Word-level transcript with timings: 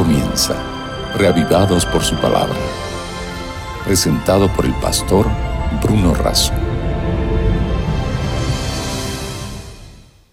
comienza, 0.00 0.54
reavivados 1.18 1.84
por 1.84 2.00
su 2.00 2.16
palabra. 2.16 2.56
Presentado 3.84 4.50
por 4.56 4.64
el 4.64 4.72
pastor 4.80 5.26
Bruno 5.82 6.14
Razo. 6.14 6.54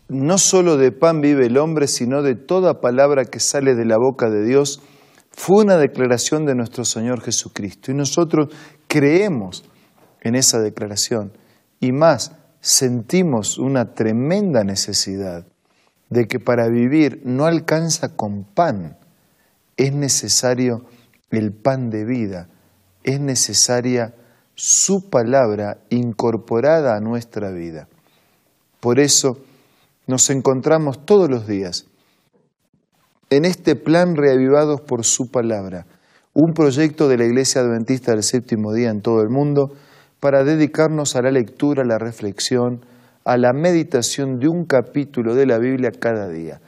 No 0.08 0.38
solo 0.38 0.78
de 0.78 0.94
pan 0.94 1.20
vive 1.20 1.48
el 1.48 1.58
hombre, 1.58 1.90
sino 1.90 2.22
de 2.22 2.36
toda 2.36 2.80
palabra 2.80 3.26
que 3.26 3.42
sale 3.42 3.76
de 3.76 3.84
la 3.84 3.98
boca 3.98 4.30
de 4.30 4.46
Dios, 4.46 4.82
fue 5.32 5.66
una 5.66 5.76
declaración 5.76 6.46
de 6.46 6.56
nuestro 6.56 6.86
Señor 6.86 7.20
Jesucristo. 7.20 7.92
Y 7.92 7.94
nosotros 7.94 8.48
creemos 8.88 9.66
en 10.22 10.36
esa 10.36 10.60
declaración. 10.60 11.34
Y 11.82 11.92
más, 11.92 12.32
sentimos 12.62 13.58
una 13.58 13.94
tremenda 13.96 14.64
necesidad 14.64 15.46
de 16.10 16.26
que 16.30 16.40
para 16.40 16.70
vivir 16.70 17.22
no 17.26 17.44
alcanza 17.44 18.16
con 18.16 18.46
pan, 18.46 18.98
es 19.78 19.94
necesario 19.94 20.86
el 21.32 21.54
pan 21.54 21.90
de 21.90 22.04
vida, 22.04 22.50
es 23.04 23.20
necesaria 23.20 24.14
su 24.56 25.10
palabra 25.10 25.78
incorporada 25.90 26.96
a 26.96 27.00
nuestra 27.00 27.52
vida. 27.52 27.88
Por 28.80 29.00
eso 29.00 29.38
nos 30.08 30.30
encontramos 30.30 31.06
todos 31.06 31.30
los 31.30 31.48
días 31.48 31.88
en 33.30 33.46
este 33.46 33.76
plan 33.76 34.16
reavivados 34.16 34.82
por 34.82 35.04
su 35.04 35.30
palabra, 35.30 35.86
un 36.34 36.54
proyecto 36.54 37.08
de 37.08 37.18
la 37.18 37.26
Iglesia 37.26 37.62
Adventista 37.62 38.12
del 38.12 38.24
Séptimo 38.24 38.74
Día 38.74 38.90
en 38.90 39.02
todo 39.02 39.22
el 39.22 39.30
mundo 39.30 39.74
para 40.20 40.44
dedicarnos 40.44 41.16
a 41.16 41.22
la 41.22 41.32
lectura, 41.32 41.84
a 41.84 41.86
la 41.86 41.98
reflexión, 42.00 42.86
a 43.26 43.38
la 43.38 43.54
meditación 43.54 44.40
de 44.40 44.48
un 44.48 44.66
capítulo 44.66 45.36
de 45.36 45.46
la 45.46 45.58
Biblia 45.58 45.92
cada 45.92 46.30
día. 46.30 46.62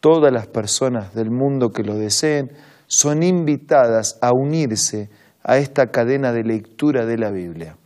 Todas 0.00 0.32
las 0.32 0.46
personas 0.46 1.14
del 1.14 1.30
mundo 1.30 1.70
que 1.70 1.84
lo 1.84 1.94
deseen 1.94 2.50
son 2.86 3.22
invitadas 3.22 4.18
a 4.20 4.32
unirse 4.32 5.10
a 5.42 5.58
esta 5.58 5.90
cadena 5.90 6.32
de 6.32 6.42
lectura 6.42 7.06
de 7.06 7.18
la 7.18 7.30
Biblia. 7.30 7.76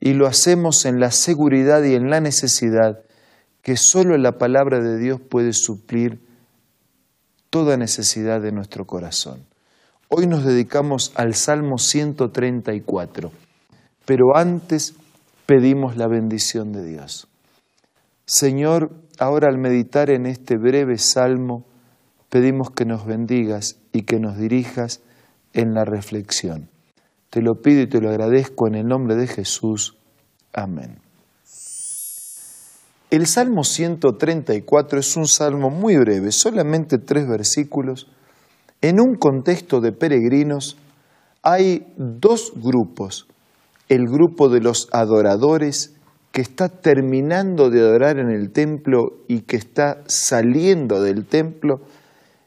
Y 0.00 0.14
lo 0.14 0.26
hacemos 0.26 0.84
en 0.84 1.00
la 1.00 1.10
seguridad 1.10 1.82
y 1.82 1.94
en 1.94 2.10
la 2.10 2.20
necesidad 2.20 3.00
que 3.62 3.76
solo 3.76 4.16
la 4.16 4.38
palabra 4.38 4.80
de 4.80 4.98
Dios 4.98 5.20
puede 5.20 5.52
suplir 5.52 6.20
toda 7.50 7.76
necesidad 7.76 8.40
de 8.40 8.52
nuestro 8.52 8.84
corazón. 8.84 9.44
Hoy 10.08 10.28
nos 10.28 10.44
dedicamos 10.44 11.12
al 11.16 11.34
Salmo 11.34 11.78
134, 11.78 13.32
pero 14.04 14.36
antes 14.36 14.94
pedimos 15.46 15.96
la 15.96 16.06
bendición 16.06 16.72
de 16.72 16.84
Dios. 16.84 17.26
Señor, 18.24 18.92
ahora 19.18 19.48
al 19.48 19.58
meditar 19.58 20.10
en 20.10 20.26
este 20.26 20.56
breve 20.56 20.98
salmo, 20.98 21.64
pedimos 22.28 22.70
que 22.70 22.84
nos 22.84 23.06
bendigas 23.06 23.78
y 23.92 24.02
que 24.02 24.18
nos 24.20 24.36
dirijas 24.38 25.00
en 25.52 25.74
la 25.74 25.84
reflexión. 25.84 26.68
Te 27.30 27.42
lo 27.42 27.60
pido 27.62 27.82
y 27.82 27.88
te 27.88 28.00
lo 28.00 28.10
agradezco 28.10 28.68
en 28.68 28.74
el 28.74 28.86
nombre 28.86 29.16
de 29.16 29.26
Jesús. 29.26 29.96
Amén. 30.52 30.98
El 33.10 33.26
Salmo 33.26 33.64
134 33.64 34.98
es 34.98 35.16
un 35.16 35.26
salmo 35.26 35.70
muy 35.70 35.96
breve, 35.96 36.32
solamente 36.32 36.98
tres 36.98 37.26
versículos. 37.28 38.08
En 38.82 39.00
un 39.00 39.14
contexto 39.14 39.80
de 39.80 39.92
peregrinos 39.92 40.76
hay 41.42 41.92
dos 41.96 42.52
grupos. 42.56 43.26
El 43.88 44.06
grupo 44.06 44.48
de 44.48 44.60
los 44.60 44.88
adoradores 44.92 45.95
que 46.36 46.42
está 46.42 46.68
terminando 46.68 47.70
de 47.70 47.80
adorar 47.80 48.18
en 48.18 48.28
el 48.28 48.50
templo 48.50 49.24
y 49.26 49.40
que 49.40 49.56
está 49.56 50.02
saliendo 50.06 51.00
del 51.00 51.24
templo, 51.24 51.80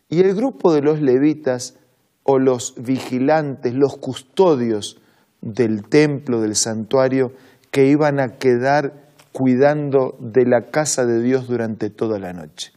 y 0.09 0.19
el 0.19 0.35
grupo 0.35 0.71
de 0.71 0.83
los 0.83 1.01
levitas 1.01 1.73
o 2.21 2.37
los 2.37 2.75
vigilantes, 2.77 3.73
los 3.73 3.97
custodios 3.97 5.01
del 5.41 5.89
templo, 5.89 6.39
del 6.39 6.55
santuario, 6.55 7.33
que 7.71 7.87
iban 7.87 8.19
a 8.19 8.37
quedar 8.37 9.09
cuidando 9.31 10.15
de 10.19 10.45
la 10.45 10.67
casa 10.69 11.07
de 11.07 11.23
Dios 11.23 11.47
durante 11.47 11.89
toda 11.89 12.19
la 12.19 12.31
noche. 12.31 12.71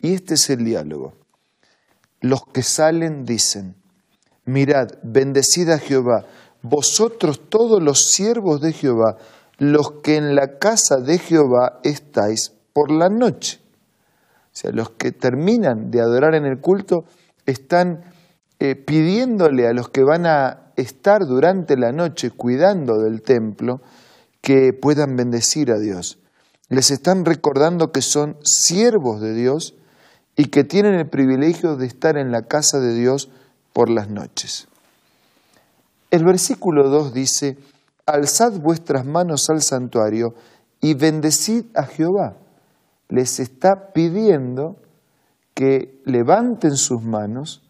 Y 0.00 0.14
este 0.14 0.34
es 0.34 0.50
el 0.50 0.64
diálogo. 0.64 1.14
Los 2.20 2.44
que 2.46 2.62
salen 2.62 3.24
dicen, 3.24 3.74
mirad, 4.44 4.86
bendecida 5.02 5.80
Jehová, 5.80 6.26
vosotros 6.62 7.40
todos 7.48 7.82
los 7.82 8.06
siervos 8.06 8.60
de 8.60 8.72
Jehová, 8.72 9.18
los 9.58 9.92
que 10.02 10.16
en 10.16 10.34
la 10.34 10.58
casa 10.58 10.96
de 10.96 11.18
Jehová 11.18 11.80
estáis 11.84 12.52
por 12.72 12.90
la 12.90 13.08
noche. 13.08 13.60
O 14.46 14.56
sea, 14.56 14.70
los 14.72 14.90
que 14.90 15.12
terminan 15.12 15.90
de 15.90 16.00
adorar 16.00 16.34
en 16.34 16.44
el 16.44 16.60
culto 16.60 17.04
están 17.46 18.04
eh, 18.60 18.76
pidiéndole 18.76 19.66
a 19.66 19.72
los 19.72 19.88
que 19.88 20.02
van 20.02 20.26
a 20.26 20.72
estar 20.76 21.26
durante 21.26 21.76
la 21.76 21.92
noche 21.92 22.30
cuidando 22.30 22.98
del 22.98 23.22
templo 23.22 23.80
que 24.40 24.72
puedan 24.72 25.16
bendecir 25.16 25.70
a 25.70 25.78
Dios. 25.78 26.18
Les 26.68 26.90
están 26.90 27.24
recordando 27.24 27.92
que 27.92 28.02
son 28.02 28.36
siervos 28.42 29.20
de 29.20 29.34
Dios 29.34 29.74
y 30.36 30.46
que 30.46 30.64
tienen 30.64 30.94
el 30.94 31.08
privilegio 31.08 31.76
de 31.76 31.86
estar 31.86 32.16
en 32.16 32.32
la 32.32 32.42
casa 32.42 32.80
de 32.80 32.94
Dios 32.94 33.30
por 33.72 33.90
las 33.90 34.08
noches. 34.08 34.68
El 36.10 36.24
versículo 36.24 36.88
2 36.88 37.12
dice, 37.12 37.56
alzad 38.06 38.60
vuestras 38.60 39.06
manos 39.06 39.48
al 39.50 39.62
santuario 39.62 40.34
y 40.80 40.94
bendecid 40.94 41.66
a 41.74 41.84
Jehová. 41.84 42.36
Les 43.08 43.40
está 43.40 43.92
pidiendo 43.92 44.76
que 45.54 46.00
levanten 46.04 46.76
sus 46.76 47.02
manos 47.02 47.62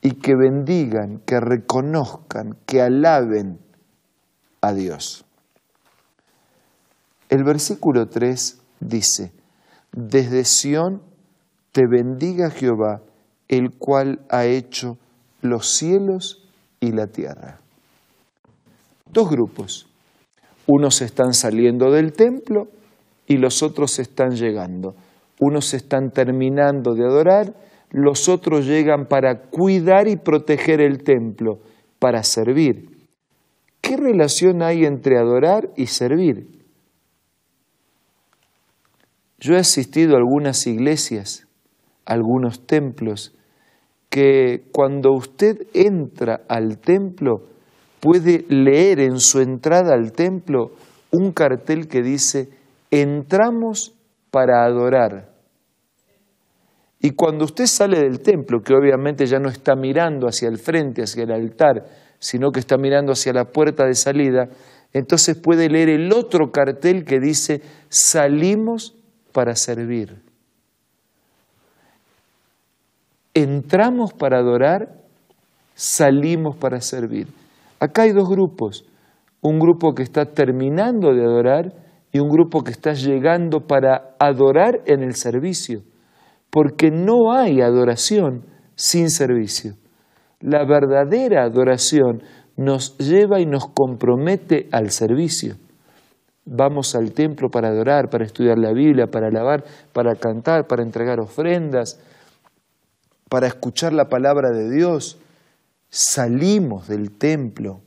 y 0.00 0.12
que 0.14 0.34
bendigan, 0.34 1.20
que 1.20 1.38
reconozcan, 1.38 2.56
que 2.66 2.82
alaben 2.82 3.60
a 4.60 4.72
Dios. 4.72 5.24
El 7.28 7.44
versículo 7.44 8.08
3 8.08 8.60
dice, 8.80 9.32
desde 9.92 10.44
Sión 10.44 11.02
te 11.70 11.86
bendiga 11.86 12.50
Jehová, 12.50 13.02
el 13.48 13.76
cual 13.78 14.24
ha 14.28 14.44
hecho 14.44 14.98
los 15.40 15.68
cielos 15.68 16.48
y 16.80 16.92
la 16.92 17.06
tierra 17.06 17.61
dos 19.12 19.30
grupos. 19.30 19.86
Unos 20.66 21.02
están 21.02 21.34
saliendo 21.34 21.90
del 21.90 22.12
templo 22.12 22.68
y 23.26 23.36
los 23.36 23.62
otros 23.62 23.98
están 23.98 24.34
llegando. 24.34 24.94
Unos 25.40 25.74
están 25.74 26.10
terminando 26.10 26.94
de 26.94 27.04
adorar, 27.04 27.54
los 27.90 28.28
otros 28.28 28.66
llegan 28.66 29.06
para 29.06 29.42
cuidar 29.50 30.08
y 30.08 30.16
proteger 30.16 30.80
el 30.80 31.02
templo, 31.02 31.58
para 31.98 32.22
servir. 32.22 32.88
¿Qué 33.80 33.96
relación 33.96 34.62
hay 34.62 34.84
entre 34.84 35.18
adorar 35.18 35.70
y 35.76 35.86
servir? 35.86 36.62
Yo 39.38 39.54
he 39.54 39.58
asistido 39.58 40.14
a 40.14 40.18
algunas 40.18 40.66
iglesias, 40.68 41.48
a 42.06 42.14
algunos 42.14 42.64
templos, 42.64 43.34
que 44.08 44.68
cuando 44.72 45.12
usted 45.12 45.66
entra 45.74 46.42
al 46.48 46.78
templo 46.78 47.51
puede 48.02 48.44
leer 48.48 48.98
en 48.98 49.20
su 49.20 49.40
entrada 49.40 49.94
al 49.94 50.10
templo 50.10 50.72
un 51.12 51.30
cartel 51.30 51.86
que 51.86 52.02
dice, 52.02 52.48
entramos 52.90 53.94
para 54.32 54.64
adorar. 54.64 55.30
Y 56.98 57.12
cuando 57.12 57.44
usted 57.44 57.66
sale 57.66 58.00
del 58.00 58.20
templo, 58.20 58.60
que 58.60 58.74
obviamente 58.74 59.24
ya 59.26 59.38
no 59.38 59.48
está 59.48 59.76
mirando 59.76 60.26
hacia 60.26 60.48
el 60.48 60.58
frente, 60.58 61.02
hacia 61.02 61.22
el 61.22 61.30
altar, 61.30 61.86
sino 62.18 62.50
que 62.50 62.58
está 62.58 62.76
mirando 62.76 63.12
hacia 63.12 63.32
la 63.32 63.44
puerta 63.44 63.86
de 63.86 63.94
salida, 63.94 64.48
entonces 64.92 65.36
puede 65.36 65.68
leer 65.68 65.88
el 65.88 66.12
otro 66.12 66.50
cartel 66.50 67.04
que 67.04 67.20
dice, 67.20 67.62
salimos 67.88 68.96
para 69.30 69.54
servir. 69.54 70.16
Entramos 73.32 74.12
para 74.12 74.38
adorar, 74.38 74.92
salimos 75.76 76.56
para 76.56 76.80
servir. 76.80 77.41
Acá 77.82 78.02
hay 78.02 78.12
dos 78.12 78.28
grupos, 78.28 78.84
un 79.40 79.58
grupo 79.58 79.92
que 79.92 80.04
está 80.04 80.24
terminando 80.26 81.12
de 81.12 81.24
adorar 81.24 81.72
y 82.12 82.20
un 82.20 82.28
grupo 82.28 82.62
que 82.62 82.70
está 82.70 82.92
llegando 82.92 83.66
para 83.66 84.14
adorar 84.20 84.82
en 84.86 85.02
el 85.02 85.16
servicio, 85.16 85.82
porque 86.48 86.92
no 86.92 87.32
hay 87.32 87.60
adoración 87.60 88.46
sin 88.76 89.10
servicio. 89.10 89.74
La 90.38 90.64
verdadera 90.64 91.42
adoración 91.42 92.22
nos 92.56 92.96
lleva 92.98 93.40
y 93.40 93.46
nos 93.46 93.66
compromete 93.66 94.68
al 94.70 94.92
servicio. 94.92 95.56
Vamos 96.44 96.94
al 96.94 97.10
templo 97.10 97.48
para 97.48 97.70
adorar, 97.70 98.08
para 98.10 98.24
estudiar 98.24 98.58
la 98.58 98.72
Biblia, 98.72 99.08
para 99.08 99.26
alabar, 99.26 99.64
para 99.92 100.14
cantar, 100.14 100.68
para 100.68 100.84
entregar 100.84 101.18
ofrendas, 101.18 102.00
para 103.28 103.48
escuchar 103.48 103.92
la 103.92 104.04
palabra 104.04 104.50
de 104.50 104.70
Dios, 104.70 105.18
salimos 105.92 106.88
del 106.88 107.12
templo 107.12 107.82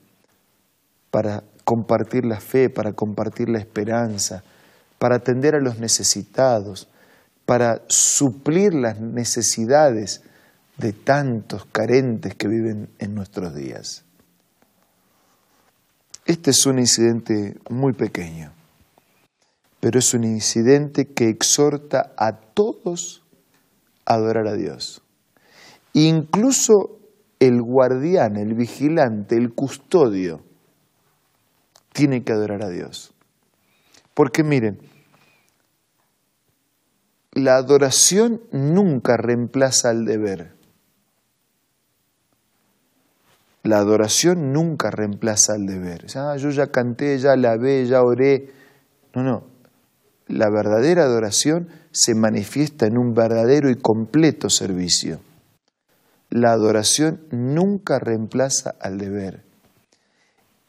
para 1.10 1.44
compartir 1.64 2.24
la 2.24 2.40
fe, 2.40 2.70
para 2.70 2.94
compartir 2.94 3.50
la 3.50 3.58
esperanza, 3.58 4.44
para 5.00 5.16
atender 5.16 5.56
a 5.56 5.60
los 5.60 5.80
necesitados, 5.80 6.88
para 7.46 7.82
suplir 7.88 8.76
las 8.76 9.02
necesidades 9.02 10.22
de 10.78 10.94
tantos 10.94 11.66
carentes 11.66 12.36
que 12.36 12.48
viven 12.48 12.90
en 13.00 13.16
nuestros 13.16 13.56
días. 13.56 14.04
Este 16.26 16.52
es 16.52 16.66
un 16.66 16.78
incidente 16.78 17.56
muy 17.70 17.94
pequeño, 17.94 18.52
pero 19.80 19.98
es 19.98 20.14
un 20.14 20.24
incidente 20.26 21.06
que 21.06 21.30
exhorta 21.30 22.14
a 22.18 22.34
todos 22.34 23.24
a 24.06 24.14
adorar 24.14 24.48
a 24.48 24.54
Dios. 24.54 25.02
Incluso 25.94 27.00
el 27.48 27.62
guardián, 27.62 28.38
el 28.38 28.54
vigilante, 28.54 29.36
el 29.36 29.54
custodio, 29.54 30.44
tiene 31.94 32.24
que 32.24 32.34
adorar 32.34 32.64
a 32.64 32.70
Dios. 32.70 33.14
Porque 34.14 34.44
miren, 34.44 34.80
la 37.32 37.58
adoración 37.58 38.42
nunca 38.52 39.18
reemplaza 39.18 39.90
al 39.90 40.06
deber. 40.06 40.56
La 43.64 43.78
adoración 43.80 44.54
nunca 44.54 44.92
reemplaza 44.92 45.54
al 45.54 45.66
deber. 45.66 46.06
Ah, 46.16 46.36
yo 46.38 46.50
ya 46.52 46.68
canté, 46.68 47.18
ya 47.18 47.36
lavé, 47.36 47.86
ya 47.88 48.04
oré. 48.04 48.54
No, 49.14 49.24
no. 49.24 49.44
La 50.28 50.50
verdadera 50.50 51.04
adoración 51.04 51.70
se 51.92 52.16
manifiesta 52.16 52.86
en 52.86 52.98
un 52.98 53.14
verdadero 53.14 53.70
y 53.70 53.76
completo 53.76 54.50
servicio. 54.50 55.20
La 56.36 56.52
adoración 56.52 57.22
nunca 57.32 58.00
reemplaza 58.00 58.76
al 58.82 58.98
deber. 58.98 59.44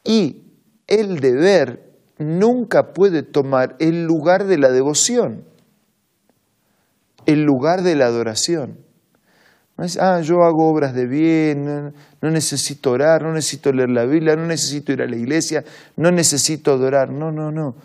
Y 0.03 0.43
el 0.87 1.19
deber 1.19 1.93
nunca 2.17 2.93
puede 2.93 3.23
tomar 3.23 3.75
el 3.79 4.05
lugar 4.05 4.45
de 4.45 4.57
la 4.57 4.69
devoción 4.69 5.43
el 7.27 7.43
lugar 7.43 7.83
de 7.83 7.95
la 7.95 8.05
adoración. 8.05 8.79
No 9.77 9.83
es, 9.83 9.97
ah, 9.97 10.21
yo 10.21 10.43
hago 10.43 10.67
obras 10.67 10.95
de 10.95 11.05
bien, 11.05 11.93
no, 12.21 12.31
necesito 12.31 12.91
orar, 12.91 13.21
no 13.21 13.33
necesito 13.33 13.71
leer 13.71 13.89
la 13.89 14.05
Biblia, 14.05 14.35
no 14.35 14.47
necesito 14.47 14.91
ir 14.91 15.03
a 15.03 15.07
la 15.07 15.15
iglesia, 15.15 15.63
no 15.97 16.09
necesito 16.09 16.73
adorar. 16.73 17.11
No, 17.11 17.31
no, 17.31 17.51
no. 17.51 17.75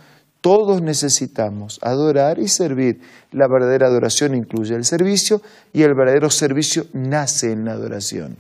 Todos 0.43 0.83
necesitamos 0.83 1.79
adorar 1.83 2.41
y 2.41 2.49
servir. 2.49 3.01
La 3.31 3.47
verdadera 3.49 3.87
adoración 3.87 4.35
incluye 4.35 4.75
el 4.75 4.85
servicio 4.85 5.41
y 5.73 5.83
el 5.83 5.95
verdadero 5.95 6.31
servicio 6.31 6.87
nace 6.93 7.53
en 7.53 7.65
la 7.65 7.73
adoración. 7.73 8.37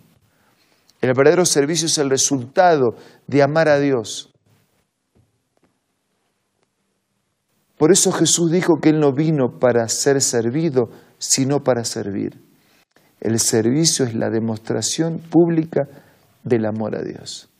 El 1.01 1.13
verdadero 1.15 1.45
servicio 1.45 1.87
es 1.87 1.97
el 1.99 2.11
resultado 2.11 2.97
de 3.29 3.43
amar 3.43 3.69
a 3.69 3.79
Dios. 3.79 4.33
Por 7.79 7.93
eso 7.93 8.11
Jesús 8.11 8.51
dijo 8.51 8.81
que 8.83 8.89
Él 8.91 8.99
no 8.99 9.13
vino 9.13 9.59
para 9.61 9.87
ser 9.89 10.21
servido, 10.21 10.91
sino 11.19 11.63
para 11.63 11.85
servir. 11.85 12.37
El 13.21 13.39
servicio 13.39 14.05
es 14.05 14.15
la 14.15 14.29
demostración 14.29 15.21
pública 15.21 15.83
del 16.43 16.67
amor 16.67 16.97
a 16.97 17.03
Dios. 17.03 17.52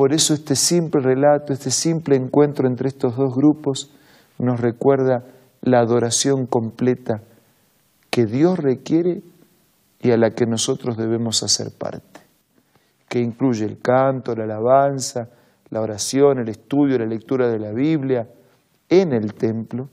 Por 0.00 0.14
eso 0.14 0.32
este 0.32 0.56
simple 0.56 1.02
relato, 1.02 1.52
este 1.52 1.70
simple 1.70 2.16
encuentro 2.16 2.66
entre 2.66 2.88
estos 2.88 3.16
dos 3.16 3.34
grupos 3.34 3.90
nos 4.38 4.58
recuerda 4.58 5.26
la 5.60 5.80
adoración 5.80 6.46
completa 6.46 7.20
que 8.08 8.24
Dios 8.24 8.58
requiere 8.58 9.20
y 10.00 10.10
a 10.10 10.16
la 10.16 10.30
que 10.30 10.46
nosotros 10.46 10.96
debemos 10.96 11.42
hacer 11.42 11.70
parte, 11.76 12.20
que 13.10 13.20
incluye 13.20 13.66
el 13.66 13.78
canto, 13.78 14.34
la 14.34 14.44
alabanza, 14.44 15.28
la 15.68 15.82
oración, 15.82 16.38
el 16.38 16.48
estudio, 16.48 16.96
la 16.98 17.04
lectura 17.04 17.48
de 17.48 17.58
la 17.58 17.72
Biblia 17.72 18.26
en 18.88 19.12
el 19.12 19.34
templo, 19.34 19.90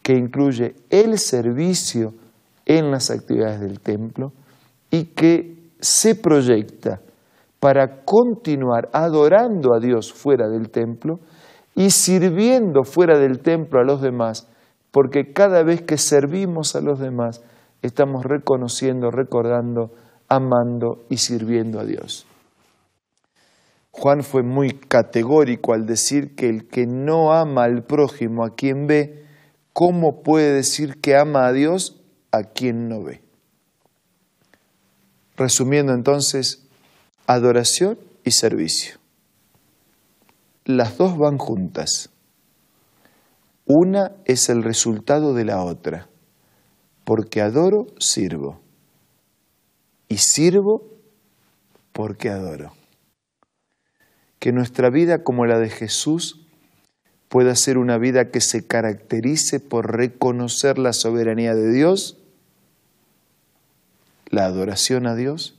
que 0.00 0.12
incluye 0.12 0.76
el 0.90 1.18
servicio 1.18 2.14
en 2.64 2.92
las 2.92 3.10
actividades 3.10 3.58
del 3.58 3.80
templo 3.80 4.32
y 4.92 5.06
que 5.06 5.72
se 5.80 6.14
proyecta 6.14 7.00
para 7.64 8.04
continuar 8.04 8.90
adorando 8.92 9.72
a 9.72 9.80
Dios 9.80 10.12
fuera 10.12 10.50
del 10.50 10.68
templo 10.68 11.20
y 11.74 11.88
sirviendo 11.92 12.84
fuera 12.84 13.18
del 13.18 13.40
templo 13.40 13.80
a 13.80 13.84
los 13.84 14.02
demás, 14.02 14.50
porque 14.90 15.32
cada 15.32 15.62
vez 15.62 15.80
que 15.80 15.96
servimos 15.96 16.76
a 16.76 16.82
los 16.82 17.00
demás 17.00 17.42
estamos 17.80 18.22
reconociendo, 18.22 19.10
recordando, 19.10 19.92
amando 20.28 21.06
y 21.08 21.16
sirviendo 21.16 21.80
a 21.80 21.86
Dios. 21.86 22.26
Juan 23.92 24.22
fue 24.24 24.42
muy 24.42 24.72
categórico 24.72 25.72
al 25.72 25.86
decir 25.86 26.34
que 26.34 26.50
el 26.50 26.68
que 26.68 26.84
no 26.86 27.32
ama 27.32 27.64
al 27.64 27.82
prójimo 27.84 28.44
a 28.44 28.54
quien 28.54 28.86
ve, 28.86 29.24
¿cómo 29.72 30.22
puede 30.22 30.52
decir 30.52 31.00
que 31.00 31.16
ama 31.16 31.46
a 31.46 31.52
Dios 31.52 31.98
a 32.30 32.42
quien 32.42 32.90
no 32.90 33.02
ve? 33.02 33.22
Resumiendo 35.38 35.94
entonces, 35.94 36.63
adoración 37.26 37.98
y 38.24 38.30
servicio. 38.32 38.98
Las 40.64 40.96
dos 40.98 41.18
van 41.18 41.38
juntas. 41.38 42.10
Una 43.66 44.12
es 44.24 44.48
el 44.48 44.62
resultado 44.62 45.34
de 45.34 45.44
la 45.44 45.62
otra, 45.62 46.08
porque 47.04 47.40
adoro, 47.40 47.86
sirvo. 47.98 48.60
Y 50.08 50.18
sirvo 50.18 50.82
porque 51.92 52.28
adoro 52.28 52.72
que 54.44 54.52
nuestra 54.52 54.90
vida 54.90 55.22
como 55.22 55.46
la 55.46 55.58
de 55.58 55.70
Jesús 55.70 56.46
pueda 57.30 57.56
ser 57.56 57.78
una 57.78 57.96
vida 57.96 58.30
que 58.30 58.42
se 58.42 58.66
caracterice 58.66 59.58
por 59.58 59.96
reconocer 59.96 60.76
la 60.76 60.92
soberanía 60.92 61.54
de 61.54 61.72
Dios, 61.72 62.18
la 64.28 64.44
adoración 64.44 65.06
a 65.06 65.14
Dios, 65.14 65.53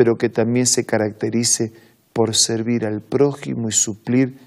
pero 0.00 0.16
que 0.16 0.30
también 0.30 0.64
se 0.64 0.86
caracterice 0.86 1.74
por 2.14 2.34
servir 2.34 2.86
al 2.86 3.02
prójimo 3.02 3.68
y 3.68 3.72
suplir 3.72 4.38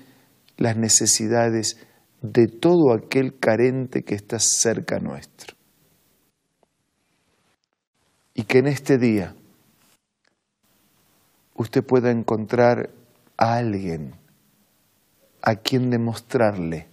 las 0.58 0.78
necesidades 0.78 1.78
de 2.24 2.48
todo 2.48 2.92
aquel 2.92 3.38
carente 3.38 4.02
que 4.02 4.16
está 4.16 4.40
cerca 4.40 4.98
nuestro. 4.98 5.56
Y 8.34 8.46
que 8.46 8.58
en 8.58 8.66
este 8.66 8.98
día 8.98 9.36
usted 11.54 11.84
pueda 11.84 12.10
encontrar 12.10 12.90
a 13.38 13.54
alguien 13.54 14.16
a 15.44 15.58
quien 15.58 15.92
demostrarle 15.92 16.88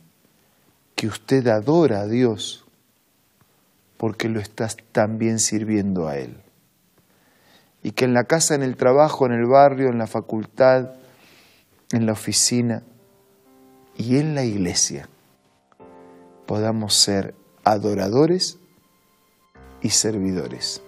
que 0.94 1.06
usted 1.06 1.46
adora 1.46 2.00
a 2.00 2.06
Dios 2.06 2.66
porque 3.96 4.28
lo 4.28 4.38
estás 4.38 4.76
también 4.92 5.38
sirviendo 5.38 6.08
a 6.08 6.18
Él. 6.18 6.36
Y 7.82 7.92
que 7.92 8.04
en 8.04 8.14
la 8.14 8.24
casa, 8.24 8.54
en 8.54 8.62
el 8.62 8.76
trabajo, 8.76 9.26
en 9.26 9.32
el 9.32 9.46
barrio, 9.46 9.88
en 9.88 9.98
la 9.98 10.06
facultad, 10.06 10.90
en 11.92 12.06
la 12.06 12.12
oficina 12.12 12.82
y 13.96 14.16
en 14.18 14.34
la 14.34 14.44
iglesia 14.44 15.08
podamos 16.46 16.94
ser 16.94 17.34
adoradores 17.64 18.58
y 19.82 19.90
servidores, 19.90 20.82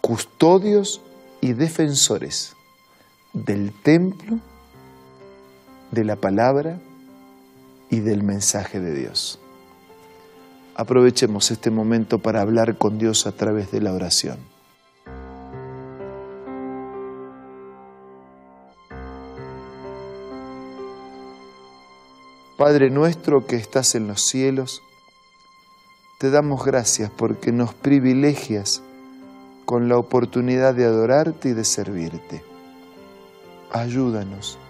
custodios 0.00 1.00
y 1.40 1.54
defensores 1.54 2.54
del 3.32 3.72
templo, 3.82 4.38
de 5.90 6.04
la 6.04 6.16
palabra 6.16 6.78
y 7.90 8.00
del 8.00 8.22
mensaje 8.22 8.80
de 8.80 8.94
Dios. 8.94 9.38
Aprovechemos 10.74 11.50
este 11.50 11.70
momento 11.70 12.18
para 12.18 12.40
hablar 12.40 12.78
con 12.78 12.98
Dios 12.98 13.26
a 13.26 13.32
través 13.32 13.70
de 13.70 13.80
la 13.80 13.92
oración. 13.92 14.51
Padre 22.64 22.90
nuestro 22.90 23.44
que 23.44 23.56
estás 23.56 23.96
en 23.96 24.06
los 24.06 24.22
cielos, 24.22 24.84
te 26.18 26.30
damos 26.30 26.64
gracias 26.64 27.10
porque 27.10 27.50
nos 27.50 27.74
privilegias 27.74 28.82
con 29.64 29.88
la 29.88 29.98
oportunidad 29.98 30.72
de 30.72 30.84
adorarte 30.84 31.48
y 31.48 31.52
de 31.54 31.64
servirte. 31.64 32.44
Ayúdanos 33.72 34.60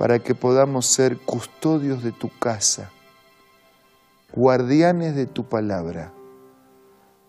para 0.00 0.18
que 0.18 0.34
podamos 0.34 0.86
ser 0.86 1.16
custodios 1.18 2.02
de 2.02 2.10
tu 2.10 2.28
casa, 2.40 2.90
guardianes 4.34 5.14
de 5.14 5.26
tu 5.26 5.48
palabra, 5.48 6.12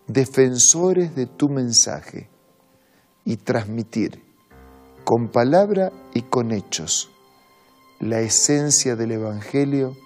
defensores 0.08 1.14
de 1.14 1.26
tu 1.26 1.50
mensaje 1.50 2.28
y 3.24 3.36
transmitir 3.36 4.24
con 5.04 5.28
palabra 5.28 5.92
y 6.14 6.22
con 6.22 6.50
hechos 6.50 7.12
la 8.00 8.20
esencia 8.20 8.96
del 8.96 9.12
Evangelio 9.12 9.96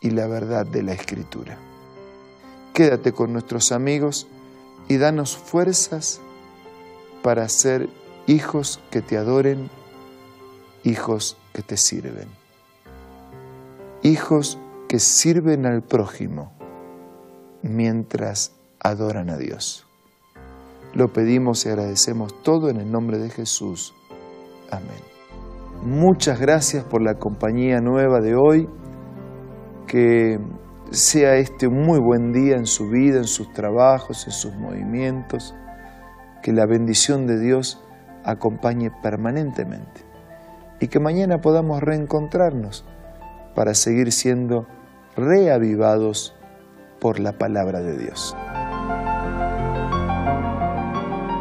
y 0.00 0.10
la 0.10 0.26
verdad 0.26 0.66
de 0.66 0.82
la 0.82 0.92
Escritura. 0.92 1.58
Quédate 2.74 3.12
con 3.12 3.32
nuestros 3.32 3.72
amigos 3.72 4.26
y 4.88 4.96
danos 4.96 5.36
fuerzas 5.36 6.20
para 7.22 7.48
ser 7.48 7.88
hijos 8.26 8.80
que 8.90 9.02
te 9.02 9.16
adoren, 9.16 9.70
hijos 10.84 11.36
que 11.52 11.62
te 11.62 11.76
sirven, 11.76 12.28
hijos 14.02 14.58
que 14.88 14.98
sirven 14.98 15.66
al 15.66 15.82
prójimo 15.82 16.52
mientras 17.62 18.52
adoran 18.80 19.30
a 19.30 19.36
Dios. 19.36 19.86
Lo 20.94 21.12
pedimos 21.12 21.66
y 21.66 21.68
agradecemos 21.68 22.42
todo 22.42 22.70
en 22.70 22.78
el 22.78 22.90
nombre 22.90 23.18
de 23.18 23.30
Jesús. 23.30 23.94
Amén. 24.70 25.17
Muchas 25.88 26.38
gracias 26.38 26.84
por 26.84 27.00
la 27.00 27.14
compañía 27.14 27.80
nueva 27.80 28.20
de 28.20 28.36
hoy. 28.36 28.68
Que 29.86 30.38
sea 30.90 31.36
este 31.36 31.70
muy 31.70 31.98
buen 31.98 32.30
día 32.30 32.56
en 32.56 32.66
su 32.66 32.90
vida, 32.90 33.16
en 33.16 33.24
sus 33.24 33.50
trabajos, 33.54 34.26
en 34.26 34.32
sus 34.32 34.54
movimientos. 34.54 35.54
Que 36.42 36.52
la 36.52 36.66
bendición 36.66 37.26
de 37.26 37.40
Dios 37.40 37.82
acompañe 38.22 38.90
permanentemente. 39.02 40.02
Y 40.78 40.88
que 40.88 41.00
mañana 41.00 41.38
podamos 41.38 41.80
reencontrarnos 41.80 42.84
para 43.54 43.72
seguir 43.72 44.12
siendo 44.12 44.66
reavivados 45.16 46.36
por 47.00 47.18
la 47.18 47.32
palabra 47.32 47.80
de 47.80 47.96
Dios. 47.96 48.36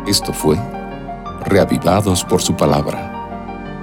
Esto 0.07 0.31
fue 0.31 0.55
Reavivados 1.45 2.25
por 2.25 2.41
su 2.41 2.55
palabra, 2.55 3.16